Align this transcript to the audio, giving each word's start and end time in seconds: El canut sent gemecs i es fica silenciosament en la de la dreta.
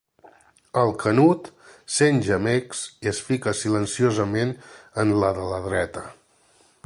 El 0.83 0.93
canut 1.01 1.49
sent 1.97 2.21
gemecs 2.29 2.81
i 3.07 3.11
es 3.13 3.21
fica 3.29 3.55
silenciosament 3.63 4.57
en 5.05 5.17
la 5.25 5.33
de 5.41 5.49
la 5.55 5.63
dreta. 5.71 6.07